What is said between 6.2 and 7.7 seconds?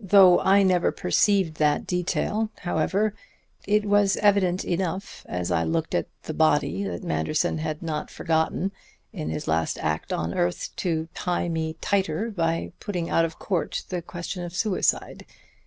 the body that Manderson